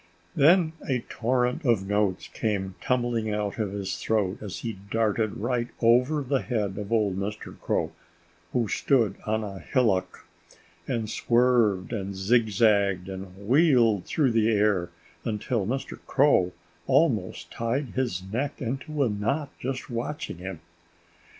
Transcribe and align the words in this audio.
Then 0.35 0.73
a 0.89 1.01
torrent 1.09 1.63
of 1.63 1.85
notes 1.87 2.27
came 2.29 2.73
tumbling 2.81 3.31
out 3.31 3.59
of 3.59 3.71
his 3.71 3.99
throat 4.01 4.41
as 4.41 4.57
he 4.61 4.73
darted 4.89 5.37
right 5.37 5.67
over 5.79 6.23
the 6.23 6.41
head 6.41 6.79
of 6.79 6.91
old 6.91 7.17
Mr. 7.19 7.59
Crow 7.59 7.91
(who 8.51 8.67
stood 8.67 9.17
on 9.27 9.43
a 9.43 9.59
hillock) 9.59 10.25
and 10.87 11.07
swerved 11.07 11.93
and 11.93 12.15
zigzagged 12.15 13.09
and 13.09 13.47
wheeled 13.47 14.05
through 14.05 14.31
the 14.31 14.49
air, 14.49 14.89
until 15.23 15.67
Mr. 15.67 15.99
Crow 16.07 16.51
almost 16.87 17.51
tied 17.51 17.89
his 17.89 18.23
neck 18.23 18.59
into 18.59 19.03
a 19.03 19.07
knot, 19.09 19.51
just 19.59 19.87
watching 19.91 20.39
him. 20.39 20.61